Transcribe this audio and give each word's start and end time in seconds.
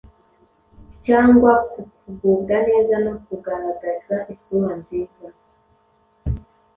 cyangwa 1.05 1.51
ku 1.71 1.81
kugubwa 1.97 2.55
neza 2.69 2.95
no 3.05 3.13
kugaragaza 3.25 4.15
isura 4.33 4.71
nziza. 4.81 5.25